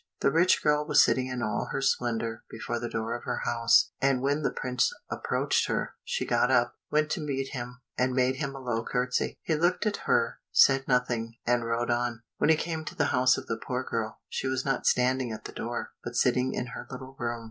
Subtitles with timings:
[0.21, 3.91] The rich girl was sitting in all her splendour before the door of her house,
[4.01, 8.37] and when the prince approached her, she got up, went to meet him, and made
[8.37, 9.37] him a low curtsey.
[9.43, 12.23] He looked at her, said nothing, and rode on.
[12.39, 15.45] When he came to the house of the poor girl, she was not standing at
[15.45, 17.39] the door, but sitting in her little room.